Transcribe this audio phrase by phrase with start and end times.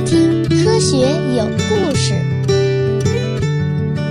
[0.00, 0.98] 听《科学
[1.36, 2.14] 有故事》。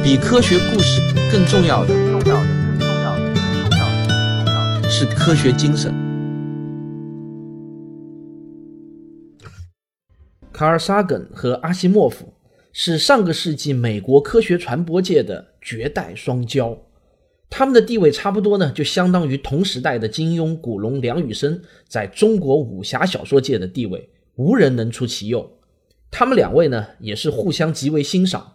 [0.04, 2.40] 比科学故事更重要的，重要
[4.82, 5.94] 的是科学精神。
[10.54, 12.34] 卡尔·萨根和阿西莫夫
[12.72, 16.78] 是上个世纪美国科学传播界的绝代双骄。
[17.50, 25.52] 他们的地位差不多呢，就相当于同时代的金庸、古龙、梁羽生在中国武侠小说界的地位，无人能出其右。
[26.18, 28.54] 他们两位呢，也是互相极为欣赏。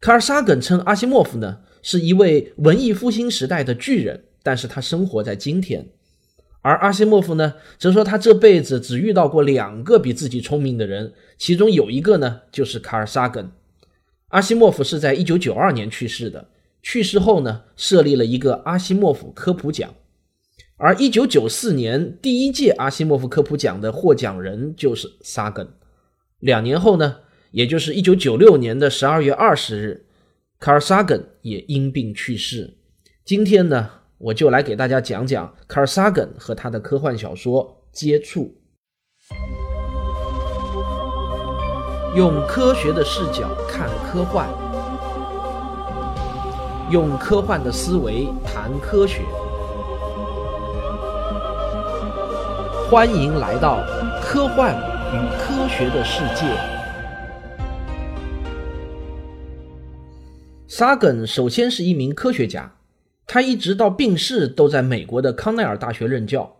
[0.00, 5.82] 卡尔萨根称阿西莫夫呢是一位文艺复兴时代的巨人，但是他生活在今天；
[6.60, 13.50] 而阿西莫夫呢，则说他这辈子只遇到过两个比自己聪明的人，其中有一个呢就是卡尔萨根。
[14.28, 16.50] 阿西莫夫是在一九九二年去世的。
[16.84, 19.92] 去世后呢，设立了一个阿西莫夫科普奖，
[20.76, 25.66] 而一九九四年第一届阿西莫夫科普奖的获奖人就是萨根。
[26.42, 27.18] 两年后呢，
[27.52, 30.06] 也就是一九九六年的十二月二十日，
[30.58, 32.78] 卡尔萨根也因病去世。
[33.24, 37.64] 今天呢，我就来给大家讲讲卡尔萨根和他的科幻小说
[37.96, 38.56] 《接触》，
[42.16, 44.48] 用科学的视角看科幻。
[46.90, 49.20] 用科幻的思维谈科学，
[52.90, 53.78] 欢迎来到
[54.20, 54.74] 科幻
[55.12, 56.46] 与科学的世界。
[60.66, 62.76] 沙根首先是一名科学家，
[63.26, 66.56] 他一直到病逝都在美国的康奈尔大学任教，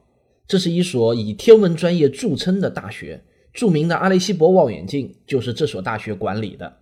[0.47, 6.81] 这是一所以天文专业著称的大学，著名的阿雷西博望远镜就是这所大学管理的。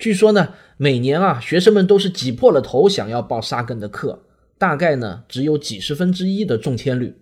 [0.00, 4.24] 据说呢，每年啊，学生们都是挤破了头想要报沙根的课，
[4.58, 7.16] 大概呢只有几十分之一的中签率。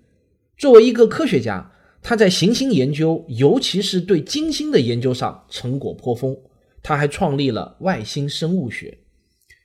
[0.57, 6.37] 作为一个科学家，他在行星研究，尤其是对金星的研究上成果颇丰。
[6.83, 8.99] 他还创立了外星生物学。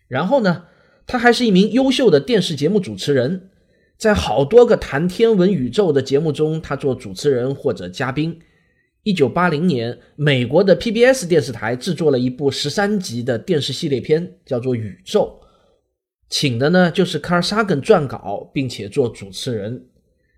[0.08, 0.66] 然后呢，
[1.08, 3.50] 他还是一名优秀的电视节目主持人，
[3.98, 8.38] 在好多个谈天文宇宙的节目中，他做主持人或者嘉宾。
[9.04, 15.40] 一九八零年，美国的 PBS 电视台制作了一部十三集的电视系列片，叫做《宇宙》，
[16.28, 19.86] 请的呢就是卡尔·萨根撰稿，并且做主持人。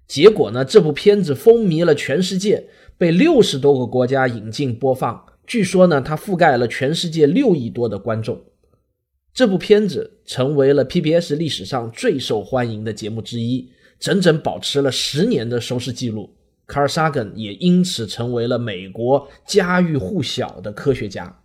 [0.07, 5.25] 结果呢，这部片子风靡了全世界，被六十多个国家引进播放。
[5.45, 8.41] 据说呢，它覆盖了全世界六亿多的观众。
[9.33, 13.69] 这部片子成为了 PBS 历史上最受欢迎的节目之一，
[13.99, 16.33] 整整保持了十年的收视记录。
[16.65, 21.39] 卡尔·萨根也因此成为了美国家喻户晓的科学家，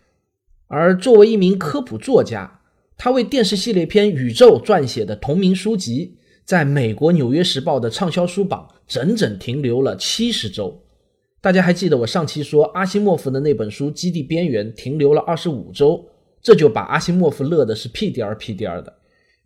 [0.67, 2.61] 而作为一名科普作家，
[2.97, 10.83] 他为电视系列片《宇宙》撰写的同名书籍，在美国《纽约时报》的畅销书榜整整停留了七十周。
[11.41, 16.05] 大家还记得我上期说阿西莫夫的那本书《基地边缘》停留了二十五周，
[16.41, 18.91] 这就把阿西莫夫乐的是屁颠儿屁颠儿的。《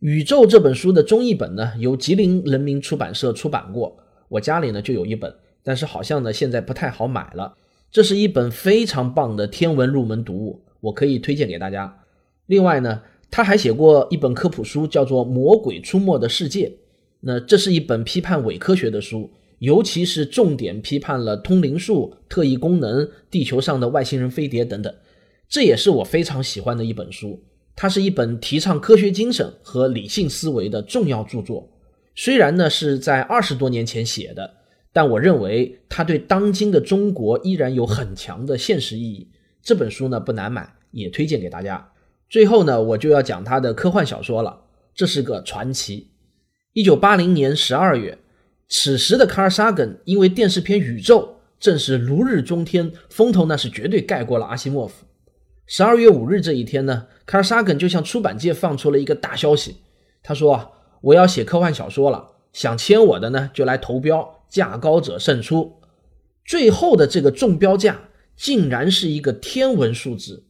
[0.00, 3.96] 宇宙》这本书的中译本呢，由吉林人民出版社出版过，
[4.28, 5.34] 我家里呢就有一本。
[5.62, 7.54] 但是好像呢，现在不太好买了。
[7.90, 11.98] 这是一本非常棒的天文入门读物，我可以推荐给大家。
[12.46, 16.68] 另外呢，他还写过一本科普书，叫做《魔鬼出没的世界》。
[17.26, 19.28] 那这是一本批判伪科学的书，
[19.58, 24.94] 尤其是重点批判了通灵术、特异功能、地球上的外星人飞碟等等。
[25.48, 27.42] 这也是我非常喜欢的一本书。
[27.74, 31.68] 它是一本提倡科学精神和理性思维的重要著作。
[32.14, 34.54] 虽然呢是在二十多年前写的。
[34.92, 39.28] 但我认为它对当今的中国依然有很强的现实意义。
[39.62, 41.86] 这本书呢不难买，也推荐给大家。
[42.30, 44.58] 最后呢，我就要讲他的科幻小说了。
[44.94, 46.08] 这是个传奇。
[46.76, 48.18] 一九八零年十二月，
[48.68, 51.20] 此时的卡尔·萨根因为电视片《宇宙》
[51.58, 55.06] 正是如日中天，风头那是绝对盖过了阿西莫夫。
[55.64, 59.76] 十二月五日这一天呢，卡尔·萨根就向出版界放出了一个大消息，
[60.22, 65.80] 他说：“我要写科幻小说了，想签我的呢就来投标。”价高者胜出，
[66.44, 67.98] 最后的这个中标价
[68.36, 70.44] 竟然是一个天文数字，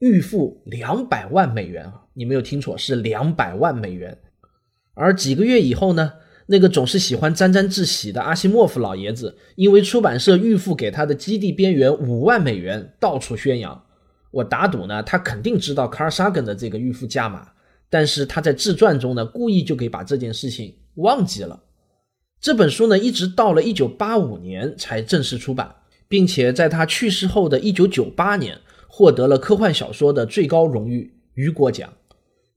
[0.00, 2.02] 预付两百万美元啊！
[2.14, 4.18] 你没有听错，是两百万美元。
[4.98, 6.12] 而几个月以后呢，
[6.46, 13.84] 那个总是喜欢沾沾自喜的阿西莫夫老爷子，因为出版社预付给他的《基地边缘》五万美元，到处宣扬。
[14.30, 17.48] 我打赌呢，他肯定知道卡尔·萨根的这个预付价码，
[17.88, 21.62] 但是他在自传中呢，故意就给把这件事情忘记了。
[22.40, 25.74] 这本书呢，一直到了一九八五年才正式出版，
[26.08, 28.58] 并且在他去世后的一九九八年，
[28.88, 31.92] 获得了科幻小说的最高荣誉雨果奖。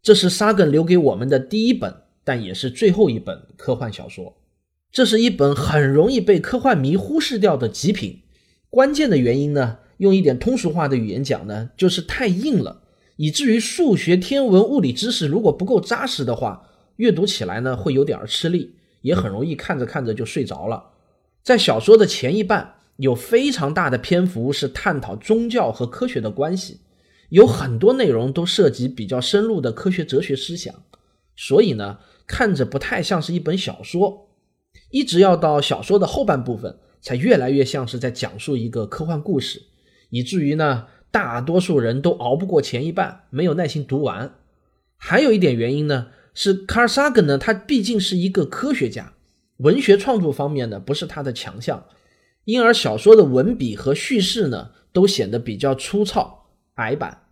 [0.02, 4.36] 这是沙根留给我们的第一本，但也是最后一本科幻小说。
[4.92, 8.22] 这是一本很容易被科幻迷忽视掉的极品。
[8.70, 12.84] 关键的原因呢，用一点通俗化的语言讲呢，就是太硬了，
[13.16, 20.84] 以至于数学、天文、物理知识如果不够扎实的话，阅读起来呢会有点吃力，也很容易看着看着就睡着了。
[21.44, 26.80] 在小说的前一半，有非常大的篇幅是探讨宗教和科学的关系，
[27.30, 30.74] 有很多内容都涉及比较深入的科学哲学思想，
[31.44, 31.98] 所以呢，
[32.28, 34.30] 看着不太像是一本小说。
[34.92, 39.64] 一直要到小说的后半部分，才越来越像是在讲述一个科幻故事。
[40.12, 44.36] 以至于呢，大多数人都熬不过前一半，没有耐心读完。
[44.98, 49.14] 还有一点原因呢，是卡尔萨根呢，他毕竟是一个科学家，
[49.58, 51.86] 文学创作方面呢不是他的强项，
[52.44, 57.24] 因而小说的文笔和叙事呢都显得比较粗糙、矮板。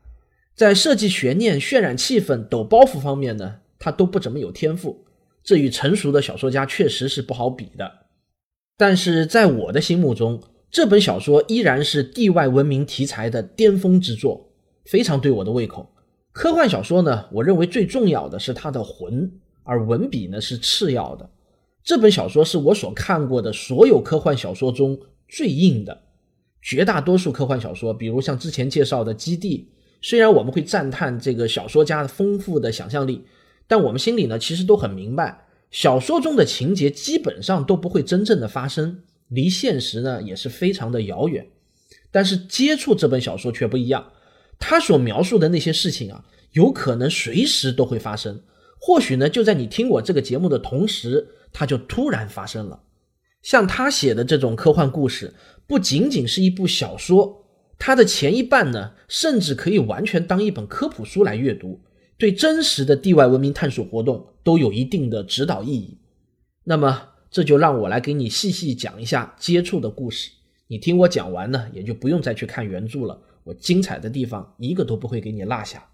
[0.56, 5.06] 在设计悬念、渲染气氛、抖包袱方面呢，他都不怎么有天赋。
[5.42, 7.92] 这与成熟的小说家确实是不好比的。
[8.78, 14.52] 但是在我的心目中，这本小说依然是地外文明题材的巅峰之作，
[14.86, 15.90] 非常对我的胃口。
[16.32, 19.32] 科幻小说呢，我认为最重要的是它的魂，
[19.64, 21.30] 而文笔呢是次要的。
[21.84, 26.04] 这本小说是我所看过的所有科幻小说中最硬的。
[26.62, 29.70] 绝大多数科幻小说，比如像之前介绍的《基地》，
[30.08, 33.26] 虽然我们会赞叹这个小说家丰富的想象力，
[33.70, 39.04] 但我们心里呢其实都很明白，小说中的情节基本上都不会真正的发生。
[39.28, 41.48] 离现实呢也是非常的遥远，
[42.10, 44.12] 但是接触这本小说却不一样，
[44.58, 48.42] 他所描述的那些事情啊，有可能随时都会发生，
[48.80, 52.82] 或许呢就在你听我这个节目的同时，它就突然发生了。
[53.44, 55.32] 像他写的这种科幻故事，
[55.68, 57.46] 不仅仅是一部小说，
[57.78, 61.80] 它的前一半呢，甚至可以完全当一本科普书来阅读，
[62.20, 65.98] 对真实的地外文明探索活动都有一定的指导意义。
[66.66, 67.10] 那么。
[67.32, 70.32] 这就让我来给你细细讲一下接触的故事。
[70.66, 73.22] 你听我讲完呢，也就不用再去看原著了。
[73.44, 75.88] 我精彩的地方一个都不会给你落下。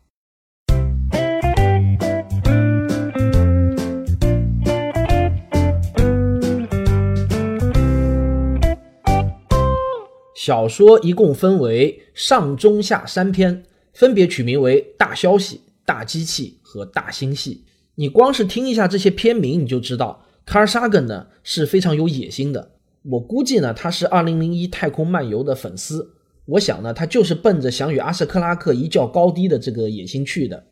[10.37, 17.63] 小说一共分为上、中、下三篇，分别取名为《大消息》《大机器》和《大星系》。
[17.95, 20.25] 你光是听一下这些片名，你就知道。
[20.45, 22.73] 卡尔萨根呢是非常有野心的，
[23.03, 26.13] 我估计呢他是《二零零一太空漫游》的粉丝，
[26.45, 30.67] 我想呢他就是奔着想与阿瑟克拉克一较高低的这个野心去的。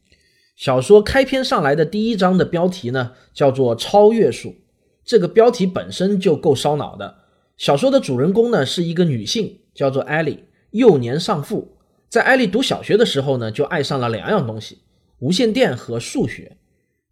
[0.56, 4.50] 小说开篇上来的第一章的标题呢叫做《超越术》，
[5.04, 7.16] 这个标题本身就够烧脑的。
[7.58, 11.78] 小说的主人公呢是一个女性，叫做艾莉，幼年丧父，
[12.08, 14.83] 在艾莉读小学的时候呢就爱上了两样东西：
[15.24, 16.58] 无线电和数学。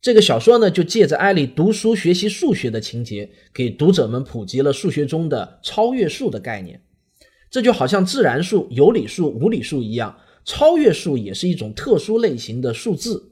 [0.01, 6.81] 这个小说呢，就借着艾丽读书学习数学的情节，给读者们普及了数学中的超越数的概念。
[7.49, 13.31] 这就好像自然数、有理数、无理数一样，超越数也是一种特殊类型的数字。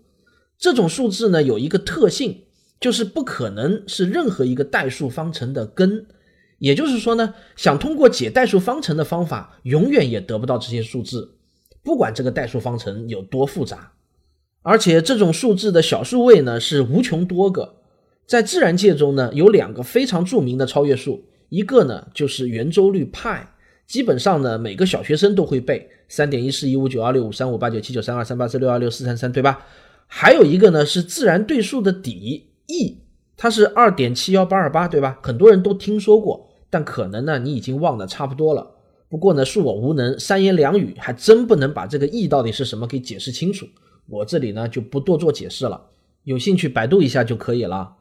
[0.58, 2.44] 这种数字呢，有一个特性，
[2.80, 6.06] 就是不可能是任何一个代数方程的根。
[6.60, 11.36] 也就是说呢，想通过解代数方程的方法，永远也得不到这些数字，
[11.84, 13.92] 不管这个代数方程有多复杂。
[14.62, 17.76] 而且这种数字的小数位呢是无穷多个，
[18.28, 23.54] 在自然界中呢有两个非常著名的超越数，一个呢就是圆周率派，
[23.88, 29.66] 基本上呢每个小学生都会背三点一四一五九二六五三五八九七九三二三八四六二六四三三，对吧？
[30.06, 32.98] 还有一个呢是自然对数的底 e，
[33.38, 35.18] 它是二点七幺八二八，对吧？
[35.24, 38.70] 很多人都听说过，但可能呢你已经忘得差不多了。
[39.08, 43.66] 不过呢恕我无能，三言两语还真不能把这个 e 到底是什么给解释清楚。
[44.10, 45.90] 我这里呢就不多做解释了，
[46.24, 47.96] 有兴趣百度一下就可以了。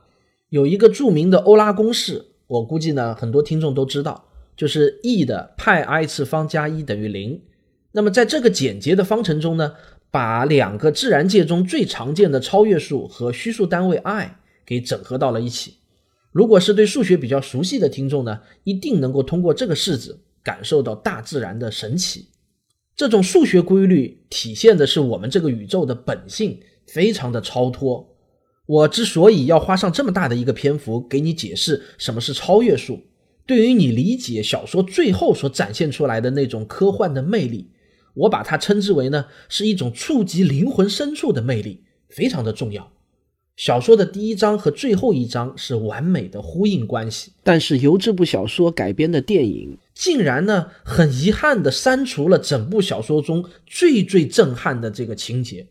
[0.48, 4.24] 有一个著名的欧拉公式，我估计呢很多听众都知道，
[4.56, 7.42] 就是 e 的派 i 次方加一等于零。
[7.92, 9.74] 那么在这个简洁的方程中呢，
[10.10, 15.74] 把两个自然界中最常见的超越数和虚数单位 i 给整合到了一起。
[16.32, 22.28] 如果是对数学比较熟悉的听众呢，一定能够通过这个式子感受到大自然的神奇。
[22.98, 28.04] 这种数学规律体现的是我们这个宇宙的本性，非常的超脱。
[28.66, 32.98] 我之所以要花上这么大的一个篇幅给你解释什么是超越数，
[33.46, 37.70] 对于你理解小说最后所展现出来的那种科幻的魅力，
[38.14, 42.90] 我把它称之为呢是一种触及灵魂深处的魅力，非常的重要。
[43.54, 55.66] 小说的第一章和最后一章是完美的呼应关系，但是由这部小说改编的电影竟然呢很遗憾的删除了整部小说中最最震撼的这个情节。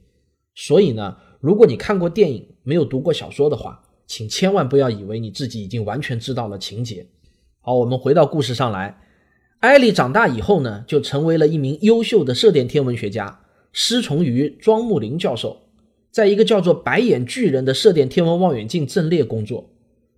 [0.53, 7.07] 所以呢，如果你看过电影没有读过小说的话，请千万不要以为你自己已经完全知道了情节。
[7.61, 8.99] 好，我们回到故事上来，
[9.61, 13.39] 艾莉长大以后呢，就成为了一名优秀的射电天文学家，
[13.71, 15.61] 师从于庄木林教授，
[16.11, 19.69] 在一个叫做“白眼巨人”的射电天文望远镜阵列工作。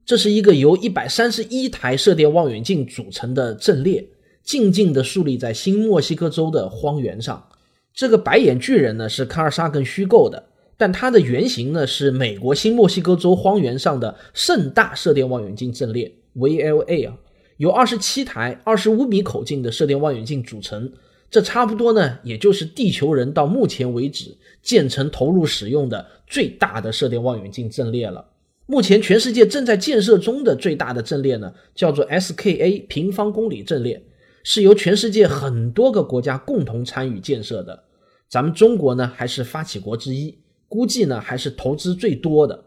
[0.10, 4.04] 这是一个由一百三十一台射电望远镜组成的阵列，
[4.42, 7.48] 静静地竖立在新墨西哥州的荒原上。
[7.94, 10.44] 这个“白眼巨人”呢，是卡尔萨根虚构的，
[10.76, 17.16] 但它的原型呢，是美国新墨西哥州荒原上的盛大射电望远镜阵列 （VLA） 啊。
[17.58, 20.92] 由二十七台二十五米口径的射电望远镜组成，
[21.30, 28.26] 这差不多呢，也就是地球人到目前为止建成投入使用的最大的射电望远镜阵列了。
[28.70, 34.00] 目前全世界正在建设中的最大的阵列呢，叫做 SKA 平方公里阵列，
[34.44, 37.86] 是由全世界很多个国家共同参与建设的。
[38.28, 42.66] 咱们中国呢，还是发起国之一，估计呢还是投资最多的。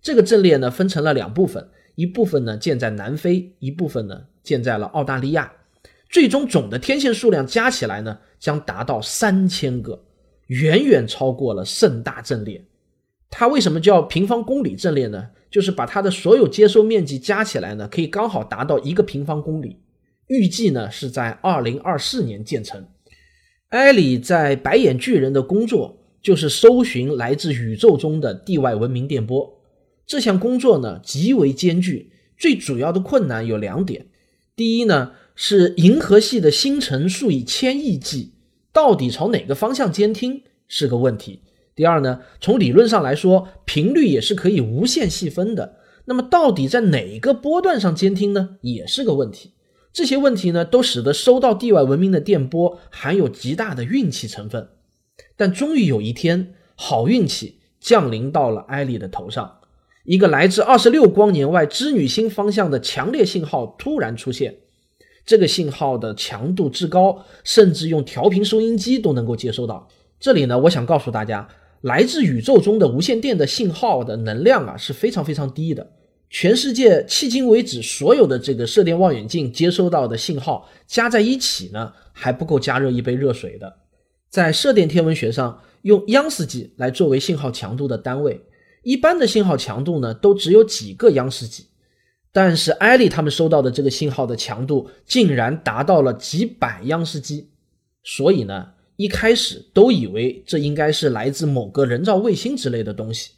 [0.00, 1.68] 这个阵列呢，分成了两部分。
[1.96, 5.52] 一部分呢建在南非，一部分呢建在了澳大利亚，
[6.08, 10.02] 最终总的天线数量加起来呢将达到三千个，
[10.46, 12.64] 远远超过了盛大阵列。
[13.28, 15.28] 它为什么叫平方公里阵列呢？
[15.52, 19.76] 就是把它的所有接收面积加起来呢，可以刚好达到一个平方公里。
[20.28, 22.88] 预计呢是在二零二四年建成。
[23.68, 29.60] 埃里在白眼巨人的工作就是搜寻来自宇宙中的地外文明电波。
[30.06, 34.06] 这项工作呢极为艰巨，最主要的困难有两点。
[34.56, 38.32] 第一呢是银河系的星辰数以千亿计，
[38.72, 41.42] 到底朝哪个方向监听是个问题。
[41.74, 45.76] 第二呢，从理论上来说，频率也是可以无限细分的。
[46.04, 49.52] 那么到底在哪个波段上监听呢，也是个问题。
[49.92, 54.68] 这些问题呢都使得收到地外文明的电波含有极大的运气成分。
[55.36, 59.58] 但终于有一天，好运气降临到了艾莉的头上。
[60.04, 64.56] 一个来自二十六光年外织女星方向的强烈信号突然出现，
[65.24, 69.88] 这个信号的强度之高，甚至用调频收音机都能够接收到。
[70.18, 71.48] 这里呢，我想告诉大家，
[71.82, 75.92] 来自宇宙中的无线电的信号的能量啊是非常非常低的。
[76.30, 83.70] 全世界迄今为止所有的这个射电望远镜接收到的信号加在一起呢，还不够加热一杯热水的。
[84.30, 88.40] 在射电天文学上，用央视级来作为信号强度的单位。
[88.82, 91.66] 一般的信号强度呢，都只有几个央视级，
[92.32, 97.50] 但是艾利他们收到的这个信号的强度竟然达到了几百央视级，
[98.02, 103.32] 所以呢，一开始都以为这应该是来自某个人造卫星之类的东西。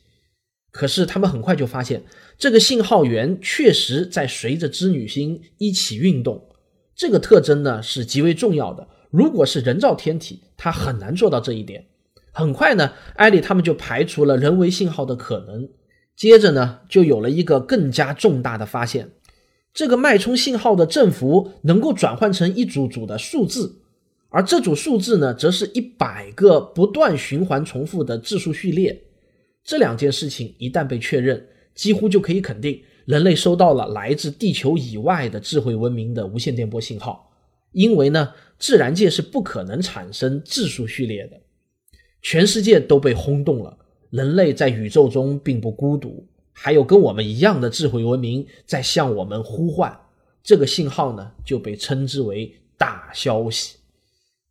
[0.70, 2.02] 可是他们很快就发现，
[2.36, 6.48] 这个信号源确实在随着织女星一起运动，
[6.96, 8.88] 这个特征呢是极为重要的。
[9.10, 11.86] 如果是人造天体，它很难做到这一点。
[12.32, 15.68] 很快呢，艾利他们就排除了人为信号的可能。
[16.16, 19.12] 接着呢，就有了一个更加重大的发现：
[19.72, 23.82] 这个脉冲信号的振幅能够转换成一组组的数字，
[24.34, 29.00] 而这组数字呢，则是一百个不断循环重复的质数序列。
[29.62, 37.30] 这两件事情一旦被确认，几乎就可以肯定，人类收到了来自地球以外的智慧文明的无线电波信号。
[37.70, 41.40] 因为呢，自然界是不可能产生质数序列的。
[42.20, 43.78] 全世界都被轰动了，
[44.10, 49.96] 人类在宇宙中并不孤独，还有跟我们一样的智慧文明在向我们呼唤。
[50.42, 53.76] 这个信号呢，就被称之为大消息。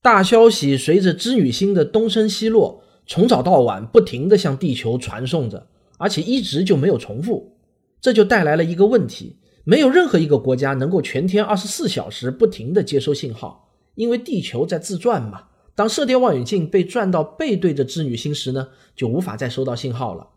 [0.03, 5.65] 大消息随着织女星的东升西落，从早到晚不停地向地球传送着，
[5.97, 7.55] 而且一直就没有重复。
[8.01, 15.45] 这就带来了一个问题：没有任何一个国家能够全天二十四小时不停地接收信号，因为地球在自转嘛。
[15.73, 18.67] 当射电望远镜被转到背对着织女星时呢，
[18.97, 20.27] 就无法再收到信号了。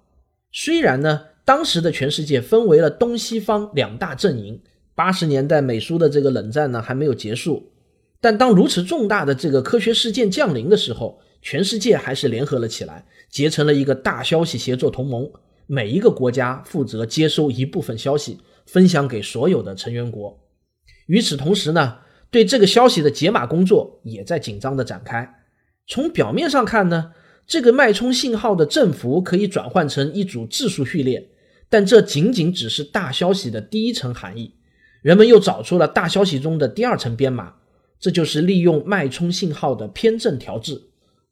[0.52, 4.60] 虽然呢，当时的全世界分为了东西方两大阵营，
[4.94, 7.72] 八十年代美苏的这个冷战呢还没有结束，
[8.26, 15.30] 但当如此重大的这个科学事件降临的时候，全世界还是联合了起来，结成了一个大消息协作同盟。
[15.68, 20.40] 每一个国家负责接收一部分消息，分享给所有的成员国。
[21.06, 21.98] 与此同时呢。
[22.28, 25.32] 对这个消息的解码工作也在紧张的展开。
[25.86, 27.12] 从表面上看呢，
[27.46, 31.28] 这个脉冲信号的振幅可以转换成一组质数序列，
[31.70, 34.56] 但这仅仅只是大消息的第一层含义。
[35.02, 37.54] 人们又找出了大消息中的第二层编码，
[38.06, 40.80] 这就是利用脉冲信号的偏振调制。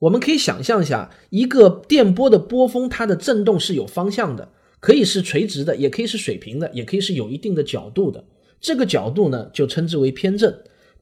[0.00, 4.49] 我们可以想象一下，一个电波的波峰，它的振动是有方向的，
[4.81, 8.25] 可以是垂直的，也可以是水平的，也可以是有一定的角度的。
[8.61, 10.52] 这个角度呢，就称之为偏振。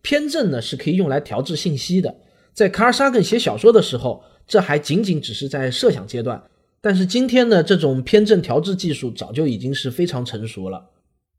[0.03, 2.15] 偏振呢是可以用来调制信息的，
[2.53, 6.43] 在卡尔萨根写小说的时候，这还仅仅只是在设想阶段。
[6.83, 10.91] 但是今天呢，这种偏振调制技术早就已经是非常成熟了。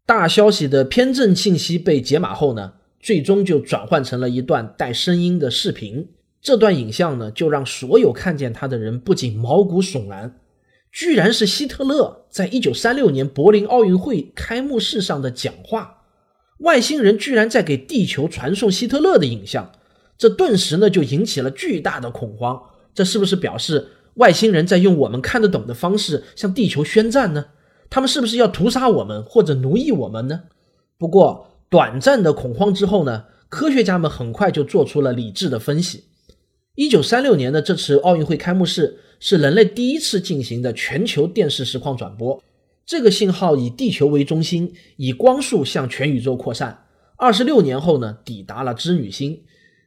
[0.07, 6.07] 大消息的偏振信息被解码后呢，最终就转换成了一段带声音的视频。
[6.41, 10.39] 这段影像呢，就让所有看见他的人不仅毛骨悚然，
[10.89, 15.97] 居然是希特勒在一九三六年柏林奥运会开幕式上的讲话。
[16.59, 19.69] 外星人居然在给地球传送希特勒的影像，
[20.17, 22.61] 这顿时呢就引起了巨大的恐慌。
[22.93, 27.47] 这是不是表示外星人在用我们看得懂的方式向地球宣战呢？
[27.89, 30.43] 他们是不是要屠杀我们或者奴役我们呢？
[30.97, 36.03] 不过短暂的恐慌之后呢，科学家们很快就做出了理智的分析。
[36.75, 42.39] 一九三六年的这次奥运会开幕式是人类第一次进行的全球电视实况转播。
[42.85, 46.85] 这个信号以地球为中心，以光速向全宇宙扩散。
[47.17, 49.41] 二十六年后呢，抵达了织女星，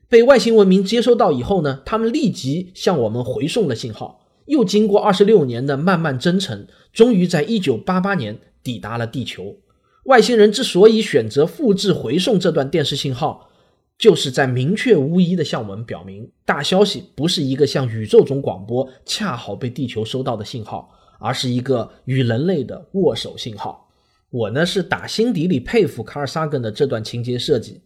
[0.09, 4.27] 被外星文明接收到以后呢，他们立即向我们回送了信号。
[4.47, 9.59] 又经过二十六年的漫漫征程，终于在一九八八年抵达了地球。
[10.07, 13.49] 外星人之所以选择复制回送这段电视信号，
[13.97, 20.91] 就是在明确无疑的向我们表明，大消息不是一个向宇宙中广播，恰好被地球收到的信号。
[21.19, 23.89] 而是一个与人类的握手信号。
[24.29, 27.81] 我呢是打心底里佩服卡尔萨根的这段情节设计，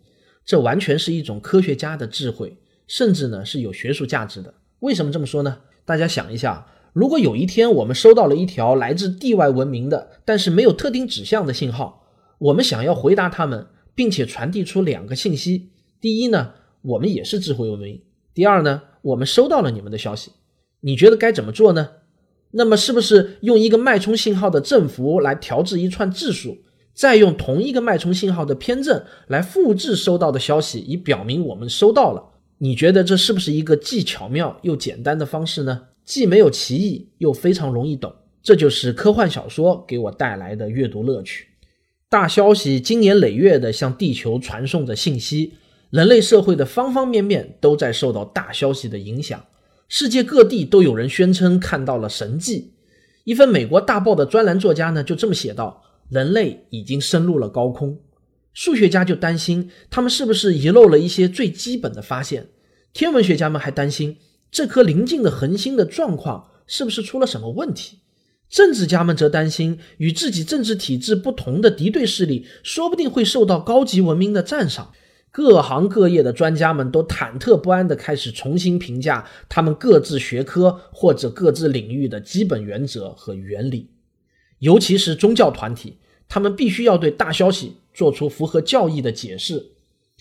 [0.45, 2.57] 这完全是一种科学家的智慧，
[2.89, 4.53] 甚至呢是有学术价值的。
[4.81, 5.59] 为什么这么说呢？
[5.85, 12.00] 大家想一下，如果有一天我们收到了一条来自地外文明的，但是没有特定指向的信号，
[12.41, 15.69] 我们想要回答他们，并且传递出两个信息：
[16.01, 17.99] 第一呢，我们也是智慧文明；
[18.33, 20.33] 第二呢，我们收到了你们的消息。
[20.81, 21.91] 你觉得该怎么做呢？
[22.53, 26.57] 那么，是不是用一个脉冲信号的振幅来调制一串质数，
[26.95, 32.25] 再用同一个脉冲信号的偏振来复制收到的消息，以表明我们收到了？
[32.57, 35.89] 你觉得这是不是一个既巧妙又简单的方式呢？
[36.07, 38.11] 既没有歧义，又非常容易懂。
[38.43, 41.47] 这就是科幻小说给我带来的阅读乐趣。
[42.11, 45.55] 大消息经年累月地向地球传送着信息，
[45.91, 49.45] 人类社会的方方面面都在受到大消息的影响。
[49.89, 52.73] 世界各地都有人宣称看到了神迹。
[53.23, 57.97] 一份美国大报的专栏作家呢，就这么写道：“人类已经深入了高空。”
[58.53, 62.49] 数学家就担心他们是不是遗漏了一些最基本的发现。
[62.93, 64.17] 天文学家们还担心
[64.51, 68.00] 这颗临近的恒星的状况是不是出了什么问题。
[68.51, 74.93] 政治家们则担心与自己政治体制不同的敌对势力说不定会受到高级文明的赞赏。
[75.33, 83.89] 各行各业的专家们都忐忑不安地开始重新评价他们各自学科或者各自领域的基本原则和原理，
[84.59, 89.65] 尤其是宗教团体，他们必须要对大消息做出符合教义的解释。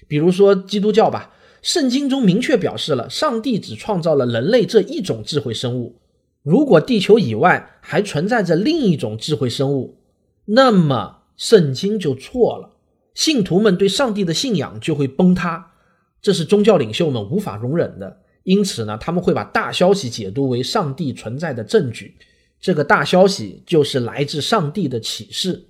[0.08, 5.96] 比如说基督教吧，圣经中明确表示了上帝只创造了人类这一种智慧生物，
[6.44, 9.98] 如果地球以外还存在着另一种智慧生物，
[10.46, 12.78] 那么圣经就错了。
[13.14, 15.74] 信徒们对上帝的信仰就会崩塌，
[16.22, 18.18] 这是宗教领袖们无法容忍的。
[18.44, 22.16] 因此呢，他们会把大消息解读为上帝存在的证据。
[22.60, 25.66] 这个大消息就是来自上帝的启示。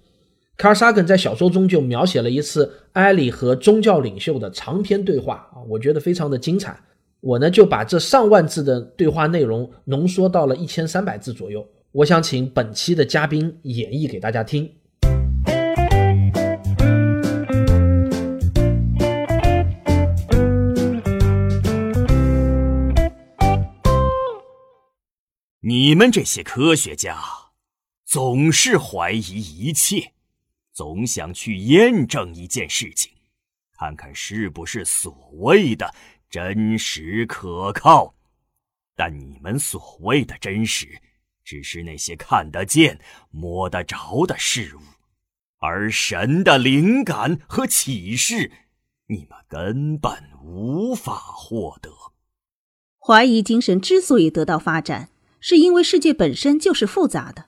[0.55, 6.79] 卡尔萨根在小说中就描写了一次埃里和宗教领袖的长篇对话啊，我觉得非常的精彩。
[7.21, 11.67] 我呢就把这上万字的对话内容浓缩到了一千三百字左右。
[11.91, 14.73] 我想请本期的嘉宾演绎给大家听。
[25.61, 27.17] 你们这些科学家，
[28.05, 30.13] 总是怀疑一切，
[30.71, 33.11] 总想去验证一件事情，
[33.77, 35.93] 看看是不是所谓的
[36.29, 38.15] 真实可靠。
[38.95, 41.01] 但你们所谓的真实，
[41.43, 44.79] 只是那些看得见、摸得着的事物，
[45.59, 48.51] 而神的灵感和启示，
[49.07, 50.11] 你们根本
[50.43, 51.89] 无法获得。
[52.97, 55.09] 怀疑精神之所以得到发展。
[55.41, 57.45] 是因为世界本身就是复杂的，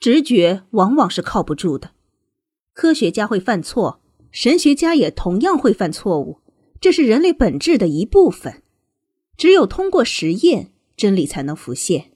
[0.00, 1.92] 直觉往往是靠不住的。
[2.72, 4.00] 科学家会犯错，
[4.32, 6.40] 神学家也同样会犯错误，
[6.80, 8.62] 这是人类本质的一部分。
[9.36, 12.12] 只有通过实验，真理才能浮现。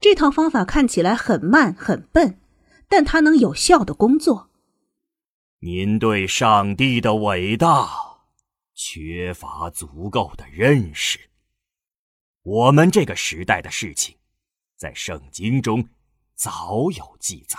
[0.00, 2.40] 这套方法看起来很慢很笨，
[2.88, 4.50] 但它能有效的工作。
[5.60, 7.88] 您对上帝的伟大
[8.74, 11.18] 缺乏足够的认识。
[12.42, 14.16] 我们这个时代的事情。
[14.76, 15.88] 在圣经中
[16.34, 17.58] 早有记载，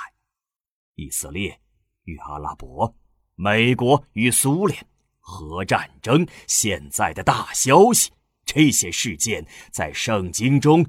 [0.94, 1.60] 以色列
[2.04, 2.96] 与阿拉伯、
[3.34, 4.86] 美国与苏联
[5.30, 8.12] 核战争、现在的大消息，
[8.46, 10.86] 这些事件在圣经中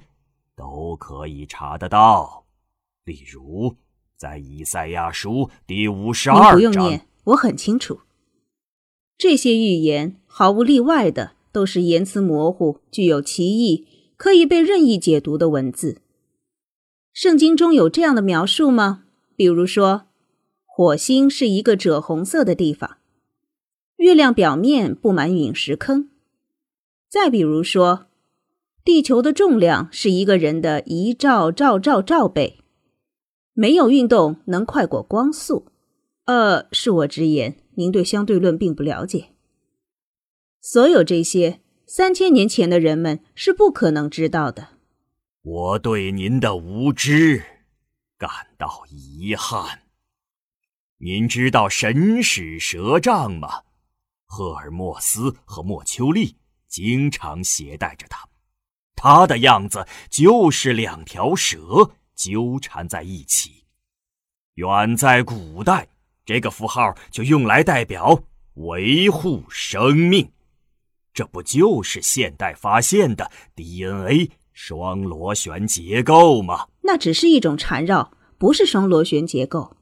[0.55, 2.47] 都可以查得到。
[3.05, 3.75] 例如，
[4.17, 8.03] 在以赛亚书第五十二章，不用念，我很清楚。
[9.17, 16.01] 这些预言毫无例外的都是言辞模糊、具有歧义、可以被任意解读的文字。
[17.13, 19.03] 圣经中有这样的描述吗？
[19.35, 20.07] 比如说，
[20.65, 22.98] 火星是一个赭红色的地方，
[23.99, 26.09] 月亮表面布满陨石坑。
[27.09, 28.07] 再比如说，
[28.85, 32.61] 地球的重量是一个人的一兆兆兆兆倍，
[33.55, 35.67] 没有运动能快过光速。
[36.27, 39.31] 呃，恕我直言，您对相对论并不了解。
[40.61, 44.69] 所有这些，三千年前的人们是不可能知道的。
[45.43, 47.43] 我对您的无知
[48.17, 49.81] 感到遗憾。
[50.99, 53.63] 您知道神使蛇杖吗？
[54.29, 56.37] 赫尔墨斯和莫丘利。
[56.69, 58.29] 经常携带着它，
[58.95, 63.65] 它的样子就是两条蛇纠缠在一起。
[64.57, 65.89] 远在古代，
[66.27, 68.23] 这个符号就用来代表
[68.57, 70.31] 维护生命。
[71.15, 76.69] 这不就是现代发现的 DNA 双螺旋结构吗？
[76.83, 79.75] 那只是一种缠绕，不是双螺旋结构。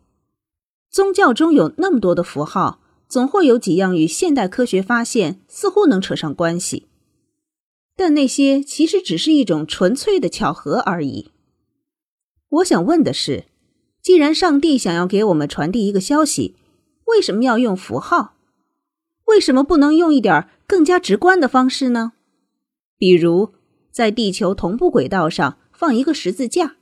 [0.89, 2.81] 宗教中有那么多的符号。
[3.09, 6.87] 总会有几样与现代科学发现似乎能扯上关系，
[7.95, 11.31] 但那些其实只是一种纯粹的巧合而已。
[12.49, 13.45] 我想问的是，
[14.03, 16.57] 既然上帝想要给我们传递一个消息，
[17.07, 18.35] 为什么要用符号？
[19.27, 22.13] 为什么不能用一点更加直观的方式呢？
[22.99, 23.55] 比如，
[23.91, 26.77] 在地球同步轨道上放一个十字架，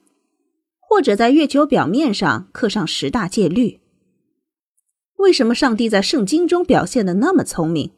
[0.78, 3.80] 或者在月球表面上刻上十大戒律。
[5.16, 7.92] 为什么上帝在圣经中表现的那么聪明，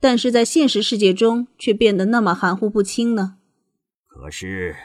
[0.00, 3.38] 但是在现实世界中却变得那么含糊不清呢？
[4.06, 4.76] 可是，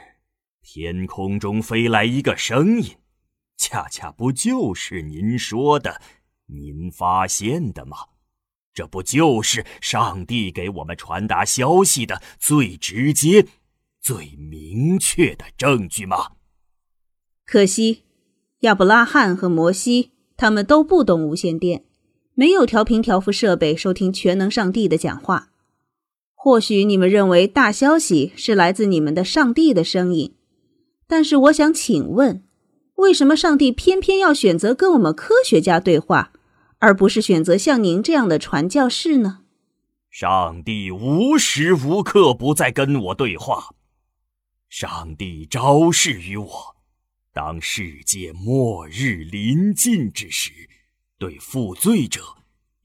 [0.62, 2.96] 天空中飞来一个声音，
[3.56, 6.02] 恰恰不就是您说的、
[6.48, 7.98] 您发现的吗？
[8.74, 13.48] 这不就是上帝给我们传达消息的最直接、
[14.00, 16.34] 最明确的证据吗？
[17.46, 18.04] 可惜，
[18.60, 20.12] 亚伯拉罕和摩西。
[20.38, 21.84] 他们都不懂无线电，
[22.36, 25.50] 没有调频调幅设备收听全能上帝的讲话。
[26.36, 30.36] 或许你们认为大消息是来自你们的上帝的声音，
[31.08, 32.44] 但是我想请问，
[32.96, 36.32] 为什么上帝偏偏要选择跟我们科学家对话，
[36.78, 39.40] 而不是选择像您这样的传教士呢？
[40.12, 43.72] 上帝无时无刻不在跟我对话，
[44.70, 46.77] 上帝昭示于我。
[47.38, 50.52] 当世界末日临近之时，
[51.20, 52.20] 对负罪者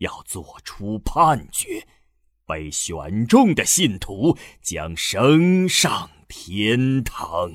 [0.00, 1.86] 要做出判决，
[2.46, 7.50] 被选中的信徒将升上天堂。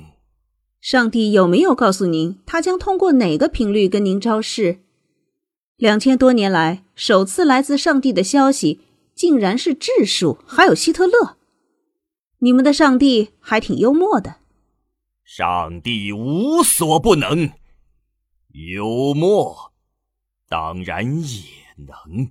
[0.80, 4.80] 上帝有没有告诉您，他将通过哪个频率跟您昭示？
[5.76, 8.80] 两千多年来，首次来自上帝的消息，
[9.14, 11.36] 竟然是质数，还有希特勒。
[12.40, 14.37] 你们的上帝还挺幽默的。
[15.30, 17.52] 上帝无所不能，
[18.48, 19.74] 幽默
[20.48, 21.44] 当然也
[21.76, 22.30] 能。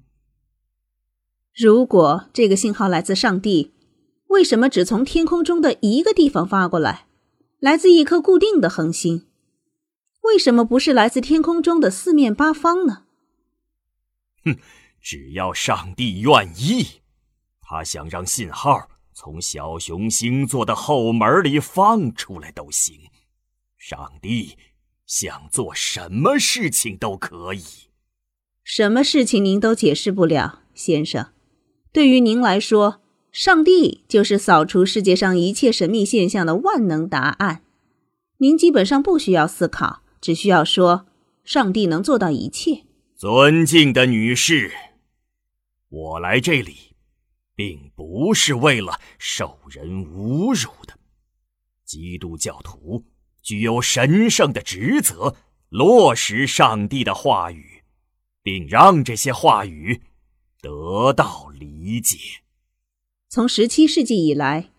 [1.53, 3.71] 如果这个信号来自上帝，
[4.29, 7.05] 为什么只从天空中的一个地方发过来，
[7.59, 9.27] 来自一颗固定的恒星？
[10.21, 13.03] 为什么不是来自天空中的四面八方呢？
[14.43, 14.57] 哼，
[14.99, 17.01] 只要上帝愿意，
[17.61, 18.89] 他想让信号。
[19.19, 22.99] 从小熊星座的后门里放出来都行，
[23.75, 24.55] 上帝
[25.07, 27.63] 想做什么事情都可以。
[28.63, 31.31] 什么事情您都解释不了，先生。
[31.91, 33.01] 对于您来说，
[33.31, 37.63] 上帝就是扫除世界上一切神秘现象的万能答案。
[38.37, 41.07] 您基本上不需要思考，只需要说
[41.43, 42.83] ：“上帝能做到一切。”
[43.17, 44.71] 尊敬的女士，
[45.89, 46.86] 我来这里。
[47.57, 50.93] 并不是为了受人侮辱的。
[51.83, 53.03] 基督教徒
[53.41, 55.35] 具有神圣的职责，
[55.69, 57.81] 落实上帝的话语，
[58.43, 60.03] 并让这些话语
[60.61, 62.17] 得到理解。
[63.27, 64.69] 从十七世纪以来，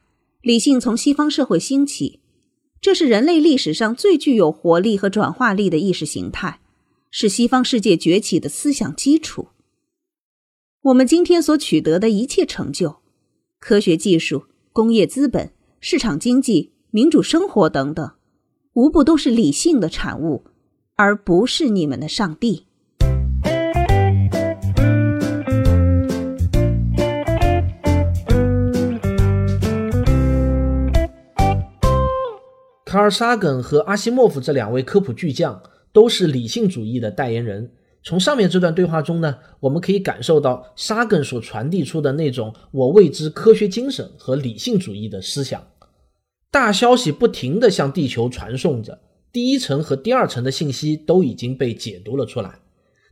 [0.41, 2.21] 理性从西方社会兴起，
[2.81, 6.61] 这是人类历史上最具有活力和转化力的意识形态，
[7.11, 9.49] 是西方世界崛起的思想基础。
[10.83, 12.99] 我们今天所取得的一切成就，
[13.59, 18.13] 科学技术、工业资本、市场经济、民主生活等等，
[18.75, 20.45] 无不都是理性的产物，
[20.95, 22.67] 而不是你们的上帝。
[32.85, 35.61] 卡尔·萨根和阿西莫夫这两位科普巨匠
[35.93, 37.73] 都是理性主义的代言人。
[38.03, 45.63] 从上面这段对话中呢，我们可以感受到沙根所传递出的那种我谓之科学精神和理性主义的思想。
[46.51, 48.99] 大消息不停地向地球传送着，
[49.31, 52.59] 第一层和第二层的信息都已经被解读了出来。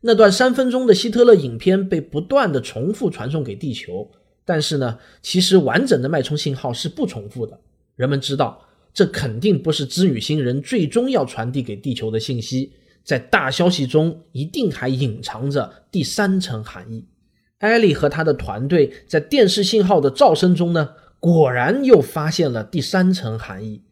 [0.00, 4.08] 那段三分钟的希特勒影片被不断地重复传送给地球，
[4.44, 7.58] 但是呢，其实完整的脉冲信号是不重复的。
[7.96, 8.62] 人们知道，
[8.94, 12.72] 这肯定不是织女星人最终要传递给地球的信息。
[13.06, 17.06] 在大消息中，一定还隐藏着第三层含义。
[17.58, 20.90] 艾利和他的团队在电视信号的噪声中呢？
[21.20, 23.82] 果然又发现了第三层含义，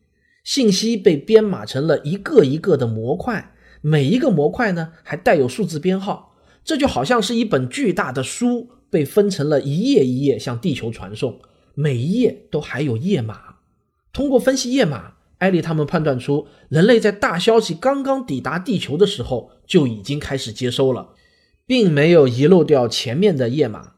[0.42, 11.40] 信息被编码成了一个一个的模块，每一个模块呢还带有数字编号，这就好像是一本巨大的书被分成了一页一页向地球传送，
[11.74, 13.54] 每一页都还有页码。
[14.12, 15.13] 通过分析页码，
[15.44, 21.10] 艾利他们判断出人类在大消息刚刚抵达地球的时候就已经开始接收了，
[21.66, 23.92] 并没有遗漏掉前面的页码。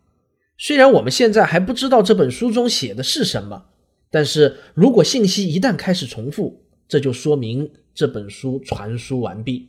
[0.59, 3.66] 虽然我们现在还不知道这本书中写的是什么，
[4.11, 9.68] 但是如果信息一旦开始重复，这就说明这本书传输完毕。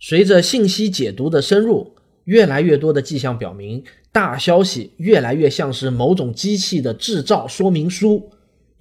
[0.00, 1.94] 随着信息解读的深入，
[2.24, 8.30] 越来越多的迹象表明，大消息越来越像是某种机器的制造说明书，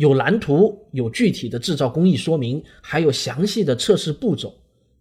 [0.02, 4.52] 有蓝图，有具体的制造工艺说明，还有详细的测试步骤。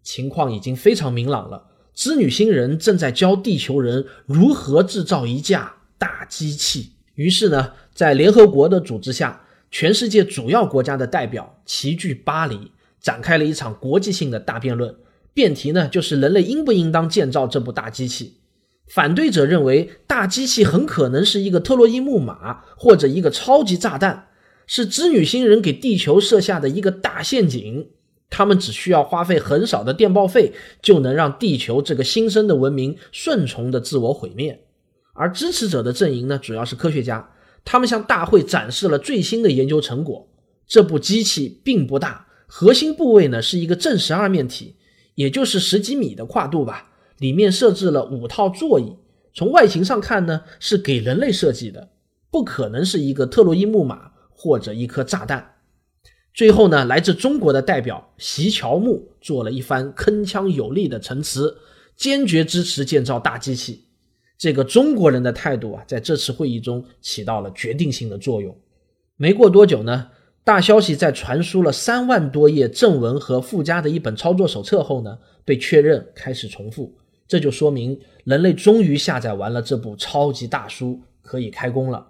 [0.02, 5.74] 情况已经非常明朗了，织女星人正在教地球人如何制造一架。
[5.96, 6.92] 大机器。
[7.14, 14.94] 于是呢，在联合国的组织下，全世界主要国家的代表齐聚巴黎，展开了一场国际性的大辩论。
[15.32, 18.34] 辩题呢，就是人类应不应当建造这部大机器。
[18.88, 24.28] 反对者认为，大机器很可能是一个特洛伊木马，或者一个超级炸弹，
[24.72, 27.88] 是织女星人给地球设下的一个大陷阱。
[28.30, 34.62] 他们只需要花费很少的电报费，就能让地球这个新生的文明顺从的自我毁灭。
[35.12, 37.28] 而支持者的阵营呢，主要是科学家，
[37.64, 40.28] 他们向大会展示了最新的研究成果。
[40.68, 44.76] 这部机器并不大，核心部位呢是一个正十二面体，
[45.16, 46.92] 也就是十几米的跨度吧。
[47.18, 48.94] 里面设置了五套座椅，
[49.34, 51.88] 从外形上看呢，是给人类设计的，
[52.30, 54.09] 不可能是一个特洛伊木马
[54.42, 55.56] 或者一颗炸弹。
[56.32, 61.54] 最后呢，来自中国的代表席乔木做了一番铿锵有力的陈词，
[61.94, 63.84] 坚决支持建造大机器。
[64.38, 68.56] 这个中国人的态度啊，在这次会议中起到了决定性的作用。
[69.16, 70.08] 没过多久呢，
[70.42, 76.96] 大消息在传输了三万多页正文和附加的一本操作手册后呢，被确认开始重复。
[77.28, 82.06] 这就说明人类终于下载完了这部超级大书，可以开工了。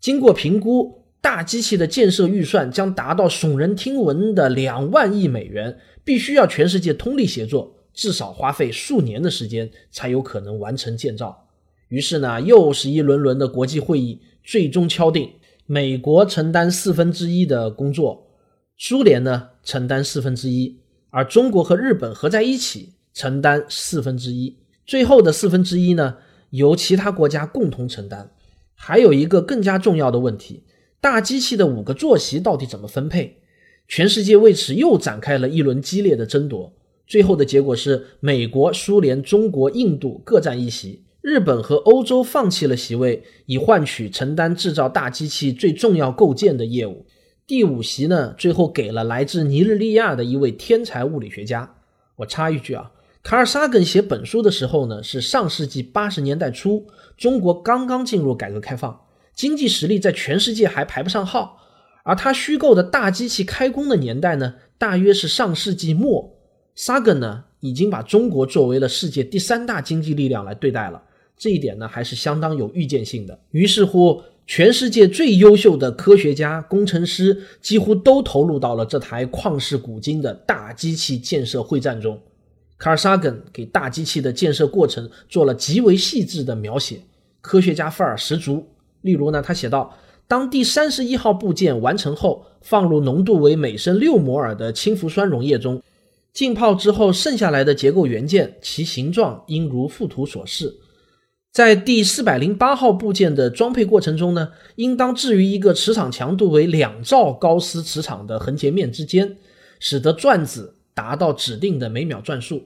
[0.00, 11.46] 经过评估，大机器的建设预算将达到耸人听闻的两万亿美元，必须要全世界通力协作，至少花费数年的时间才有可能完成建造。
[11.88, 15.30] 于是呢，又是一轮轮的国际会议，最终敲定
[15.66, 18.26] 美国承担四分之一的工作，
[18.76, 20.78] 苏联呢承担四分之一，
[21.10, 26.16] 而中国和日本合在一起承担四分之一，最后的四分之一呢
[26.50, 28.30] 由其他国家共同承担。
[28.74, 30.62] 还有一个更加重要的问题：
[31.00, 33.36] 大机器的五个坐席到底怎么分配？
[33.86, 36.72] 全世界为此又展开了一轮激烈的争夺。
[37.06, 41.04] 最后的结果是，美国、苏联、中国、印度各占一席。
[41.20, 47.06] 日本和欧洲放弃了席位，以换取承担制造大机器最重要构件的业务。
[47.46, 51.76] 第五席呢，最后给了来自尼日利亚的一位天才物理学家。
[52.16, 52.90] 我插一句啊，
[53.22, 59.00] 卡尔萨根写本书的时候呢，是上世纪八十年代初，中国刚刚进入改革开放，
[59.38, 61.56] 经济实力在全世界还排不上号。
[62.02, 66.34] 而他虚构的大机器开工的年代呢，大约是上世纪末。
[66.74, 71.00] 萨根呢，已经把中国作为了世界第三大经济力量来对待了。
[71.36, 73.38] 这一点呢，还是相当有预见性的。
[73.52, 82.20] 于是乎，全世界最优秀的科学家、工程师几乎都投入到了这台旷世古今的大机器建设会战中。
[82.76, 87.02] 卡尔萨根给大机器的建设过程做了极为细致的描写，
[87.40, 88.66] 科学家范儿十足。
[89.02, 95.82] 例如呢，他写道：当第三十一号部件完成后，放入浓度为每升六摩尔的氢氟酸溶液中，
[96.32, 100.74] 浸泡之后剩下来的结构元件，其形状应如附图所示。
[101.50, 109.36] 在第四百零八号部件的装配过程中呢，应当置于一个磁场强度为两兆高斯磁场的横截面之间，
[109.80, 112.62] 使得转子达到指定的每秒转速。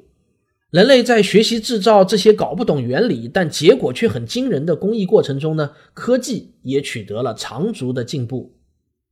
[0.73, 8.55] 人类在学习制造这些搞不懂原理但结果却很惊人的工艺过程中呢，科技也取得了长足的进步。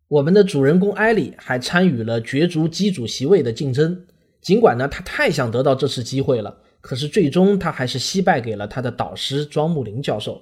[0.09, 4.07] 我们的主人公艾莉还参与了角逐机主席位的竞争，
[4.40, 6.57] 尽管呢，他太想得到这次机会了。
[6.81, 10.40] 可是最终他还是惜败给了他的导师庄木林教授。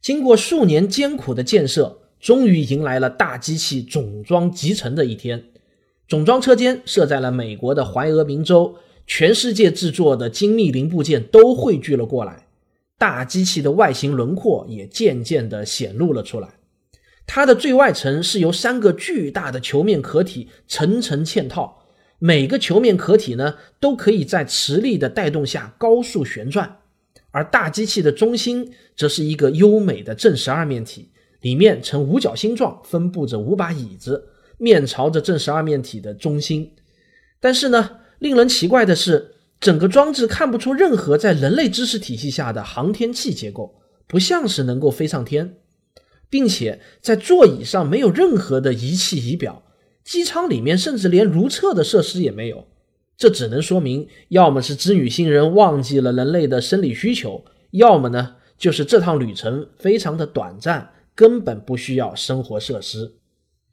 [0.00, 5.44] 经过数年艰苦的建设，终于迎来了大机器总装集成的一天。
[6.08, 8.76] 总装车间设在了美国的怀俄明州，
[9.08, 12.46] 全世界制作的精密零部件都汇聚了过来。
[12.98, 16.48] 大机器的外形轮廓也渐渐地显露了出来。
[17.26, 21.84] 它的最外层是由三个巨大的球面壳体层层嵌套，
[22.18, 26.78] 每个球面壳体呢都可以在磁力的带动下高速旋转。
[27.30, 36.72] 而大机器的中心则是一个优美的正十二面体，里面呈五角星状分布着五把椅子，面朝着正十二面体的中心。
[37.38, 45.56] 但是呢，令人奇怪的是，整个装置看不出任何在人类知识体系下的航天器结构，不像是能够飞上天。
[46.30, 49.62] 并且在座椅上没有任何的仪器仪表，
[50.04, 52.66] 机舱里面甚至连如厕的设施也没有。
[53.16, 63.14] 这只能说明，要么是织女星人忘记了人类的生理需求，要么呢就是这趟旅程非常的短暂，根本不需要生活设施。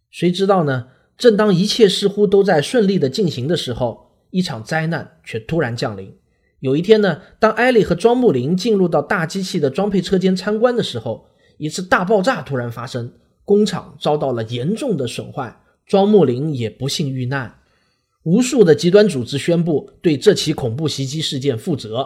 [0.10, 0.88] 谁知道呢？
[1.18, 6.14] 正当一切似乎都在顺利的进行的时候，一场灾难却突然降临。
[6.60, 11.26] 有一天呢，当艾莉和庄木林进入到大机器的装配车间参观的时候，
[11.58, 13.14] 一次大爆炸突然发生，
[13.46, 17.60] 工厂遭到了严重的损坏，庄木林也不幸遇难。
[18.24, 22.06] 无数的极端组织宣布对这起恐怖袭击事件负责，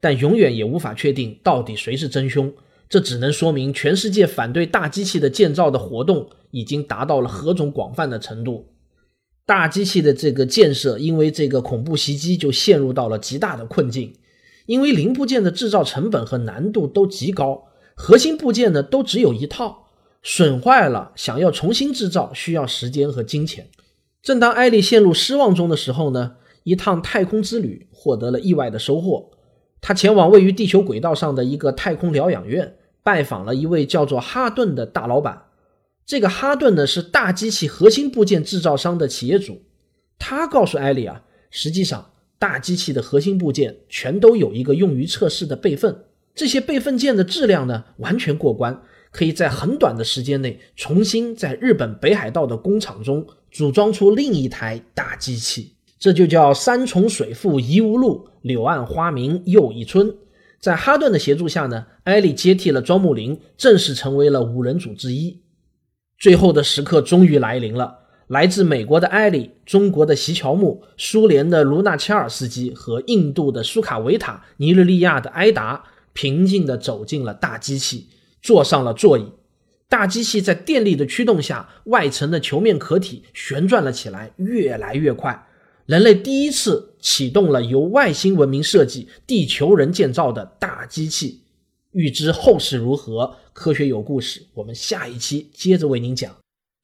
[0.00, 2.52] 但永远也无法确定到底谁是真凶。
[2.90, 8.66] 这只能说明全世界反对大机器的建造的活动已经达到了何种广泛的程度。
[9.50, 14.14] 大机器的这个建设因为这个恐怖袭击就陷入到了极大的困境，
[14.66, 17.64] 因为零部件的制造成本和难度都极高。
[17.96, 19.88] 核心部件呢都只有一套，
[20.22, 23.66] 损坏了，想要重新制造需要时间和金钱。
[24.22, 29.32] 正当艾丽陷入失望中的时候呢，一趟太空之旅获得了意外的收获。
[29.80, 35.42] 他前往位于地球轨道上的一个太空疗养院，拜访了一位叫做哈顿的大老板。
[36.10, 39.62] 这个哈顿呢是大机器核心部件制造商的企业主。
[40.18, 46.06] 他告诉艾利啊，实际上大机器的核心部件全都有一个用于测试的备份。
[46.34, 55.74] 这些备份件的质量呢，完全过关，可以在很短的时间内重新在日本北海道的工厂中组装出另一台大机器。
[56.00, 60.12] 这就叫山重水复疑无路，柳暗花明又一村。
[60.58, 65.38] 在哈顿的协助下呢，艾利接替了庄木林，正式成为了五人组之一。
[66.20, 75.82] 最后的时刻终于来临了，来自美国的艾莉、中国的席乔木、苏联的卢纳切尔斯基和印度的苏卡维塔、尼日利亚的埃达。
[76.12, 78.08] 平静地走进了大机器，
[78.42, 79.24] 坐上了座椅。
[79.88, 85.46] 大机器在电力的驱动下，外层的球面壳体旋转了起来，越来越快。
[85.86, 91.39] 人类第一次启动了由外星文明设计、地球人建造的大机器。
[91.92, 96.32] 预知后事如何，科学有故事，我们下一期接着为您讲。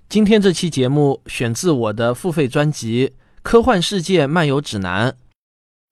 [0.09, 3.09] 今天这期节目选自我的付费专辑
[3.43, 5.11] 《科幻世界漫游指南》。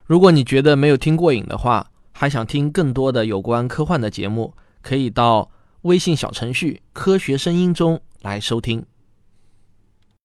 [0.05, 5.49] 如果你觉得没有听过瘾的话，还想听更多的有关科幻的节目，可以到
[5.83, 8.85] 微信小程序“科学声音”中来收听。